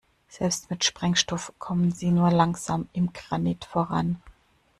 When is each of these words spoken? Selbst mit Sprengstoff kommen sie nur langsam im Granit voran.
Selbst 0.29 0.71
mit 0.71 0.83
Sprengstoff 0.83 1.53
kommen 1.59 1.91
sie 1.91 2.09
nur 2.09 2.31
langsam 2.31 2.89
im 2.91 3.13
Granit 3.13 3.65
voran. 3.65 4.19